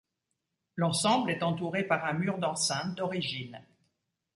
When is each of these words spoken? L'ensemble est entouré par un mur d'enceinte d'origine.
L'ensemble 0.77 1.29
est 1.29 1.43
entouré 1.43 1.83
par 1.83 2.05
un 2.05 2.13
mur 2.13 2.39
d'enceinte 2.39 2.95
d'origine. 2.97 3.61